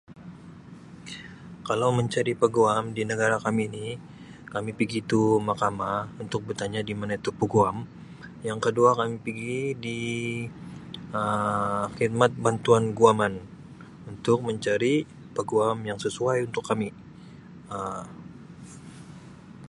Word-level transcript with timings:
Kalau 1.67 1.89
mencari 1.97 2.33
peguam 2.41 2.83
di 2.97 3.03
negara 3.11 3.37
kami 3.45 3.63
ni 3.75 3.87
kami 4.53 4.69
pigi 4.79 4.99
tu 5.11 5.21
mahkamah 5.47 5.99
untuk 6.23 6.41
bertanya 6.47 6.81
di 6.89 6.93
mana 6.99 7.13
tu 7.25 7.31
peguam 7.39 7.77
yang 8.47 8.59
kedua 8.65 8.89
kami 8.99 9.15
pigi 9.25 9.57
di 9.85 9.99
Um 11.17 11.83
khidmat 11.95 12.31
bantuan 12.45 12.83
guaman 12.99 13.33
untuk 14.11 14.37
mencari 14.47 14.95
peguam 15.35 15.77
yang 15.89 15.99
sesuai 16.05 16.37
untuk 16.47 16.63
kami 16.69 16.87
Um. 17.75 18.05